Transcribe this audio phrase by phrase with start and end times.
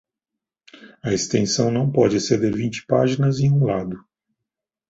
[1.03, 4.03] A extensão não pode exceder vinte páginas em um lado.